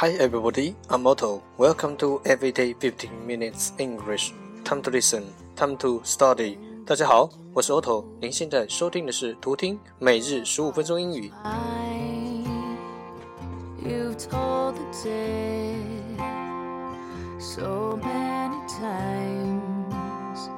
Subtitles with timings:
[0.00, 1.42] Hi everybody, I'm Otto.
[1.58, 4.32] Welcome to Everyday 15 Minutes English.
[4.64, 5.24] Time to listen,
[5.54, 6.56] time to study.
[6.86, 8.06] 大家好，我是 Otto。
[8.18, 11.30] 您现在收听的是图听每日十五分钟英语。
[13.84, 15.74] You've told the day
[17.38, 20.48] so many times.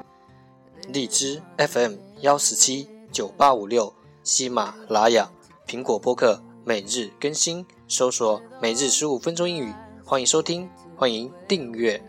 [0.86, 5.28] 荔枝 FM 幺四七九八五六，喜马拉雅，
[5.66, 6.40] 苹果播客。
[6.64, 9.70] 每日更新，搜索“每日十五分钟英语”，
[10.02, 12.02] 欢迎收听，欢迎订阅。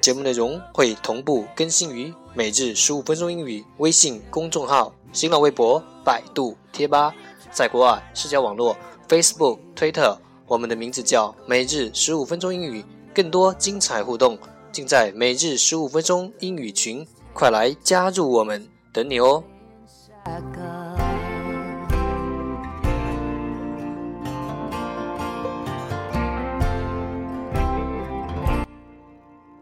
[0.00, 7.12] 节目内容会同步更新于“每日十五分钟英语”微信公众号、新浪微博、百度贴吧，
[7.50, 8.76] 在国外社交网络
[9.08, 10.16] Facebook、Twitter。
[10.46, 12.84] 我们的名字叫每日十五分钟英语，
[13.16, 14.38] 更多精彩互动
[14.70, 19.42] 尽在每日十五分钟英语群，快来加入我们，等你哦！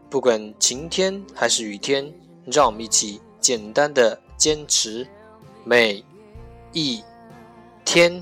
[0.09, 2.13] 不管晴天还是雨天，
[2.51, 5.07] 让我们一起简单的坚持
[5.63, 6.03] 每
[6.73, 7.01] 一
[7.85, 8.21] 天。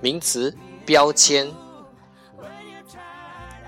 [0.00, 0.54] 名词。
[0.88, 1.46] 标签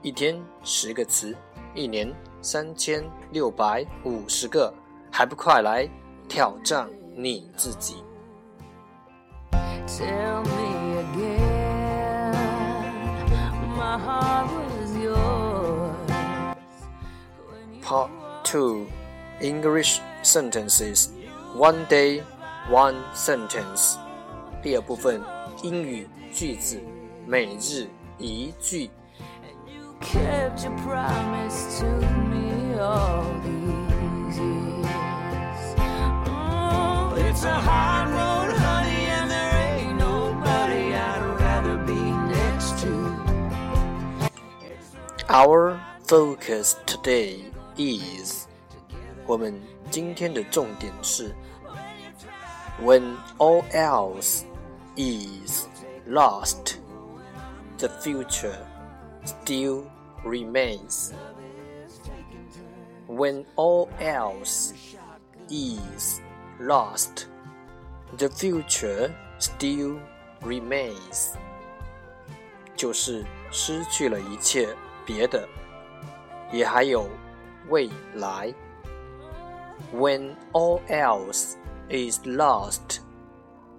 [0.01, 1.33] 一天十个词，
[1.73, 4.73] 一年三千六百五十个，
[5.09, 5.89] 还不快来
[6.27, 8.03] 挑战你自己
[9.85, 10.72] ？Tell me
[17.80, 18.10] Part
[18.42, 18.86] 2
[19.40, 21.10] English sentences
[21.54, 22.22] One day,
[22.68, 23.96] one sentence.
[24.62, 25.22] 第二部分
[25.62, 26.80] 英语句子，
[27.24, 27.86] 每日
[28.18, 28.90] 一句。
[30.00, 31.86] kept your promise to
[32.30, 33.24] me all
[45.32, 47.44] Our focus today
[47.76, 48.46] is
[49.26, 51.34] 我们今天的重点是
[52.82, 54.44] When all else
[54.96, 55.66] is
[56.06, 56.76] lost,
[57.78, 58.58] the future
[59.24, 59.84] still
[60.24, 61.12] remains.
[63.06, 64.72] When all else
[65.48, 66.20] is
[66.60, 67.26] lost,
[68.16, 69.98] the future still
[70.42, 71.32] remains.
[72.76, 74.68] 就是失去了一切，
[75.04, 75.48] 别的
[76.52, 77.08] 也还有
[77.68, 78.54] 未来。
[79.92, 81.56] When all else
[81.88, 83.00] is lost,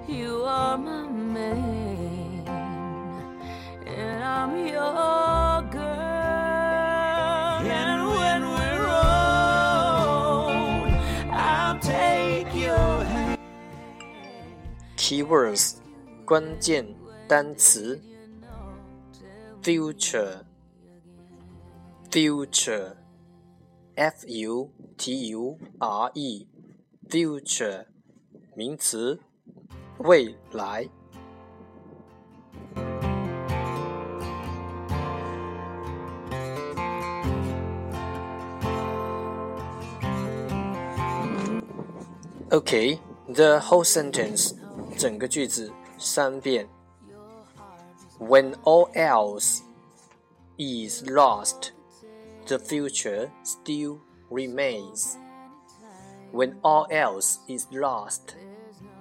[0.08, 1.79] you are my man,
[15.10, 15.76] Keywords
[16.24, 16.86] 关键
[17.26, 18.00] 单词
[19.62, 20.40] future
[22.10, 22.96] future
[23.94, 26.48] f u t u r e
[27.08, 27.86] future
[28.54, 29.20] 名词
[29.98, 30.88] 未来
[42.52, 44.54] Okay, the whole sentence
[45.00, 46.68] 整个句子三遍。
[48.18, 49.60] When all else
[50.56, 51.72] is lost,
[52.46, 53.98] the future still
[54.30, 55.16] remains.
[56.32, 58.34] When all else is lost,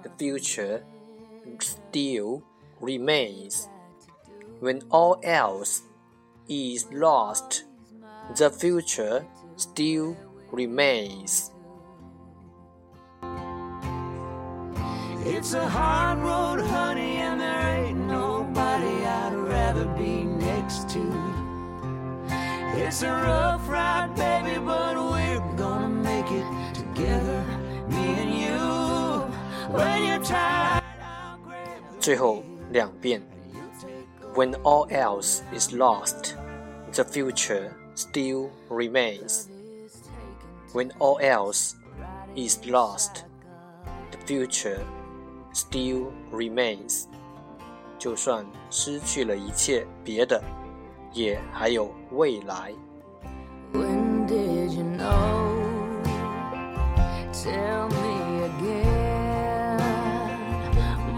[0.02, 0.82] the future
[1.58, 2.42] still
[2.80, 3.68] remains.
[4.60, 5.82] When all else
[6.48, 7.64] is lost,
[8.36, 9.24] the future
[9.56, 10.16] still
[10.50, 11.50] remains.
[15.24, 21.02] It's a hard road, honey, and there ain't nobody I'd rather be next to.
[22.76, 27.44] It's a rough ride, baby, but we're gonna make it together,
[27.88, 28.58] me and you.
[29.74, 33.22] When you're tired, I'll grab 最后两遍。
[34.34, 36.36] When all else is lost,
[36.92, 39.48] the future still remains.
[40.74, 41.74] When all else
[42.36, 43.24] is lost,
[44.10, 44.84] the future
[45.52, 47.04] still remains.
[47.98, 50.42] 就算失去了一切别的，
[51.12, 52.72] 也还有未来。
[53.72, 55.56] When did you know?
[57.32, 59.78] Tell me again.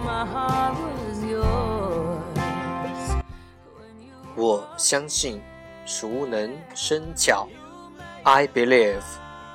[0.04, 2.28] My heart was yours.
[3.76, 5.40] When you 我相信
[5.84, 7.48] 熟能生巧。
[8.24, 9.02] I believe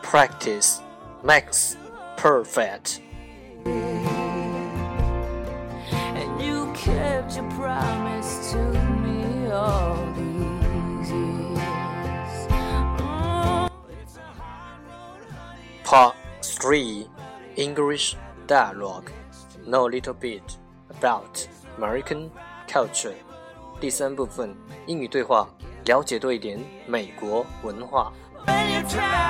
[0.01, 0.79] practice
[1.23, 1.75] makes
[2.17, 2.99] perfect.
[7.57, 8.57] kept your promise to
[9.01, 12.47] me all these years.
[12.99, 13.69] Oh,
[15.83, 17.07] Part 3
[17.55, 18.15] English
[18.47, 19.11] Dialogue
[19.65, 20.57] Know a little bit
[20.89, 21.47] about
[21.77, 22.29] American
[22.67, 23.15] culture
[23.79, 25.47] 第三部分英语对话，
[25.85, 28.13] 了解多一点美国文化。
[28.45, 29.26] when you're tired,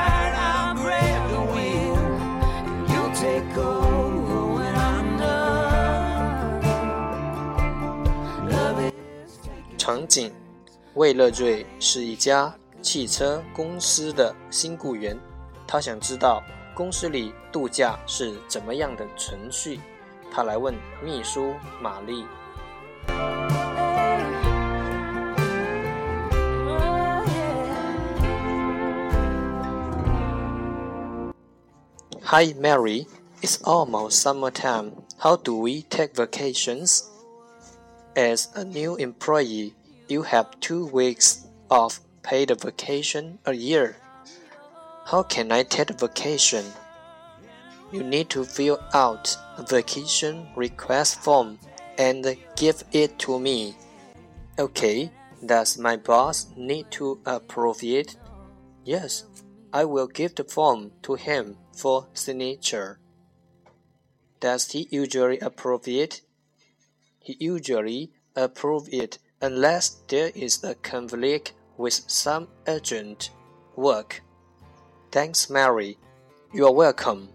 [9.88, 10.30] 场景：
[10.96, 15.18] 魏乐瑞是一家汽车公司的新雇员，
[15.66, 16.42] 他想知道
[16.74, 19.80] 公司里度假是怎么样的程序。
[20.30, 22.26] 他来问秘书玛丽。
[32.24, 33.06] Hi, Mary.
[33.40, 34.92] It's almost summertime.
[35.16, 37.04] How do we take vacations?
[38.14, 39.74] As a new employee,
[40.08, 43.96] you have two weeks of paid vacation a year.
[45.06, 46.64] How can I take a vacation?
[47.92, 51.58] You need to fill out a vacation request form
[51.96, 53.76] and give it to me.
[54.58, 55.10] Okay,
[55.44, 58.16] does my boss need to approve it?
[58.84, 59.24] Yes,
[59.72, 62.98] I will give the form to him for signature.
[64.40, 66.22] Does he usually approve it?
[67.18, 73.30] He usually approves it unless there is a conflict with some urgent
[73.76, 74.22] work.
[75.12, 75.96] Thanks, Mary.
[76.52, 77.28] You are welcome.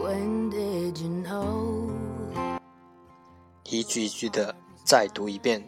[0.00, 1.90] When did you know?
[3.64, 5.62] 一句一句的再读一遍。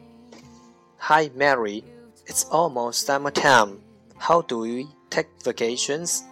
[0.99, 1.85] Hi, Mary.
[2.27, 3.81] It's almost summertime.
[4.19, 6.23] How do you take vacations?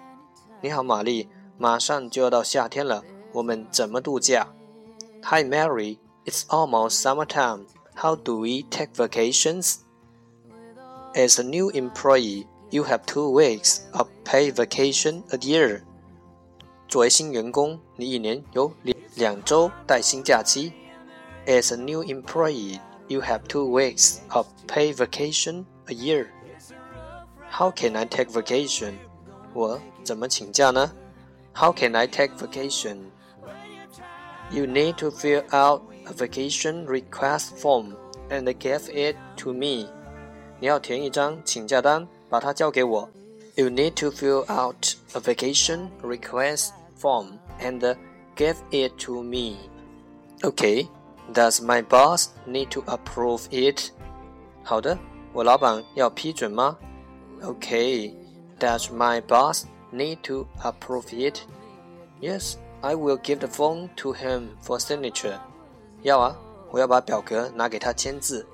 [0.63, 3.05] 你好，玛丽，马上就要到夏天了。
[3.32, 4.48] 我们怎么度假？
[5.24, 7.66] Hi Mary, it's almost summer time.
[7.96, 9.78] How do we take vacations?
[11.14, 15.82] As a new employee, you have two weeks of paid vacation a year.
[16.88, 20.72] 作为新员工，你一年有两两周带薪假期。
[21.46, 26.28] As a new employee, you have two weeks of paid vacation a year.
[27.50, 28.94] How can I take vacation?
[29.54, 30.92] 我怎么请假呢？
[31.56, 32.98] How can I take vacation?
[34.52, 37.96] You need to fill out a vacation request form
[38.30, 39.88] and give it to me.
[40.60, 43.10] 你要填一张请假单，把它交给我。
[43.56, 47.96] You need to fill out a vacation request form and
[48.36, 49.58] give it to me.
[50.42, 50.88] Okay,
[51.34, 53.90] does my boss need to approve it?
[54.64, 54.98] 好的，
[55.34, 56.78] 我老板要批准吗？
[57.42, 58.14] Okay,
[58.60, 61.40] does my boss need to approve it?
[62.22, 65.40] Yes, I will give the form to him for signature.
[66.04, 66.38] 要啊，
[66.72, 68.46] 我要把表格拿给他签字。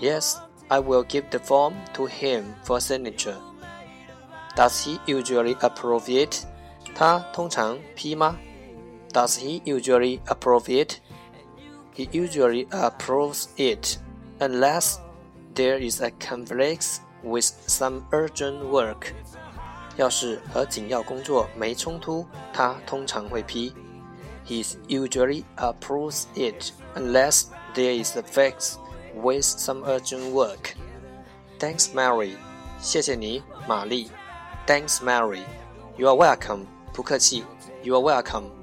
[0.00, 0.36] Yes,
[0.68, 3.36] I will give the form to him for signature.
[4.56, 6.44] Does he usually approve it?
[6.94, 8.36] 他通常批吗？
[9.12, 10.96] Does he usually approve it?
[11.94, 13.98] He usually approves it
[14.40, 14.98] unless
[15.54, 19.12] there is a conflict with some urgent work.
[19.98, 23.72] 要是和紧要工作没冲突，他通常会批。
[24.46, 28.74] He usually approves it unless there is a fix
[29.14, 30.74] with some urgent work.
[31.58, 32.36] Thanks, Mary.
[32.80, 34.10] 谢谢你，玛丽。
[34.66, 35.42] Thanks, Mary.
[35.96, 36.66] You are welcome.
[36.92, 37.44] 不客气。
[37.82, 38.57] You are welcome.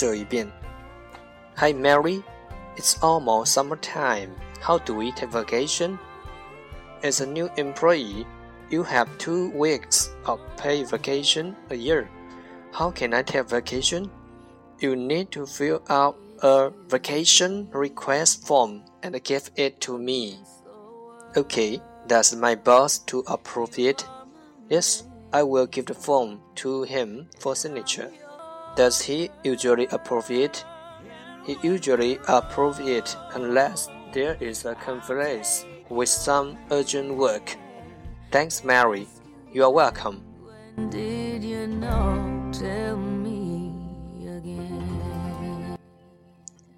[0.00, 0.50] 这一遍。
[1.56, 2.22] Hi Mary,
[2.76, 4.30] it's almost summertime.
[4.60, 5.98] How do we take vacation?
[7.02, 8.26] As a new employee,
[8.70, 12.08] you have two weeks of paid vacation a year.
[12.72, 14.10] How can I take vacation?
[14.80, 20.40] You need to fill out a vacation request form and give it to me.
[21.36, 24.04] Okay, does my boss to approve it?
[24.68, 28.10] Yes, I will give the form to him for signature.
[28.76, 30.64] Does he usually approve it?
[31.46, 37.56] He usually approves it unless there is a conflict with some urgent work.
[38.30, 39.06] Thanks, Mary.
[39.52, 40.20] You are welcome.
[40.90, 42.50] Did you know?
[42.52, 43.72] Tell me
[44.26, 45.78] again.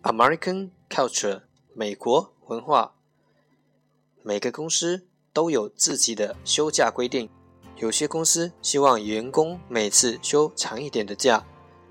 [0.02, 1.42] American culture
[1.74, 2.94] 美国文化。
[4.22, 7.28] 每个公司都有自己的休假规定，
[7.76, 11.44] 有些公司希望员工每次休长一点的假，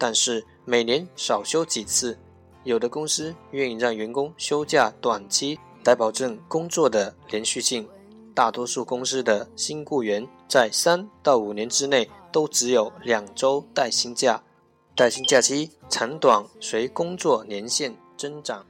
[0.04, 2.18] 但是每年少休几次。
[2.64, 7.88] 有的公司愿意让员工休假短期，来保证工作的连续性。
[8.34, 14.42] 大多数公司的新雇员在三到五年之内都只有两周带薪假，
[14.96, 18.66] 带薪假期长短随工作年限增长。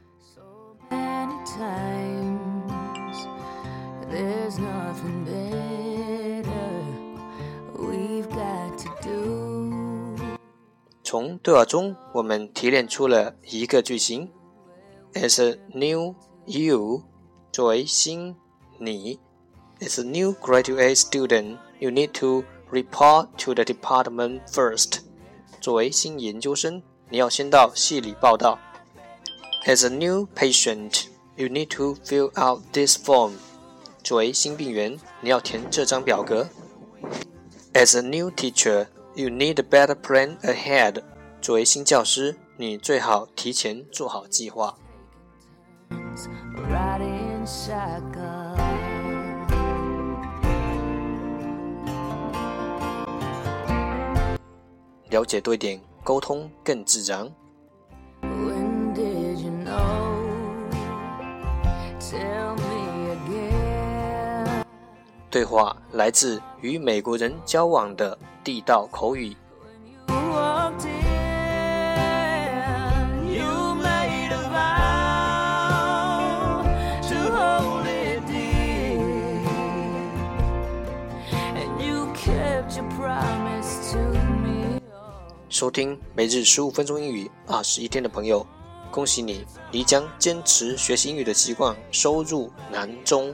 [11.11, 14.29] 从对话中，我们提炼出了一个句型：
[15.13, 17.03] As a new you，
[17.51, 18.35] 作为新
[18.79, 19.19] 你；
[19.79, 24.99] As a new graduate student, you need to report to the department first。
[25.61, 28.59] 作为新研究生，你要先到系里报道。
[29.65, 31.05] As a new patient,
[31.35, 33.33] you need to fill out this form。
[34.03, 36.47] 作为新病员，你要填这张表格。
[37.73, 41.02] As a new teacher, You need a better plan ahead。
[41.40, 44.74] 作为新教师，你最好提前做好计划。
[55.10, 57.30] 了解多一点，沟通更自然。
[58.22, 60.22] When did you know?
[62.00, 64.64] Tell me again.
[65.28, 69.36] 对话来自与美国人交往的地道口语。
[85.48, 88.44] 收听每日十五分钟英语二十一天的朋友
[88.90, 93.32] 恭喜你你将坚持学习英语的习惯收入囊中。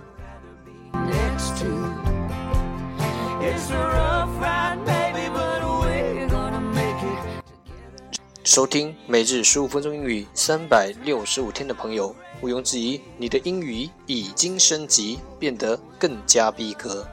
[8.49, 17.07] 收听每日十五分钟英语三百六十五天的朋友，毋庸置疑，你的英语已经升级，变得更加逼格。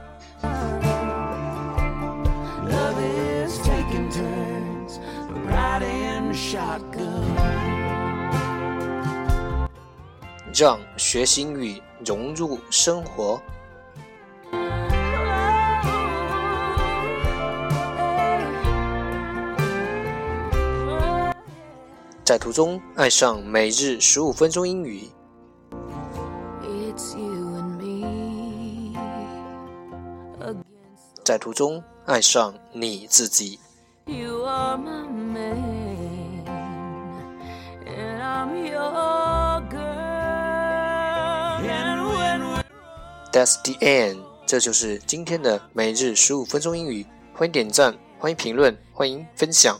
[10.58, 13.42] 让学习英语融入生活，
[22.36, 25.08] 在途中爱上每日十五分钟英语。
[31.24, 33.58] 在途中爱上你自己。
[43.32, 47.06] That's the end，这就是今天的每日十五分钟英语。
[47.34, 49.80] 欢迎点赞，欢迎评论，欢迎分享。